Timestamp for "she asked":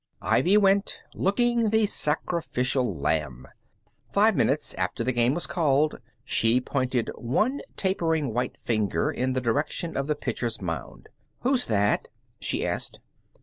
12.39-12.99